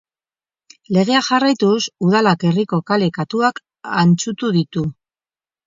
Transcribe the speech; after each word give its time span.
Legea 0.95 1.19
jarraituz, 1.27 1.75
Udalak 2.07 2.47
herriko 2.51 2.81
kale-katuak 2.93 3.63
antzutu 4.03 4.53
ditu. 4.59 4.89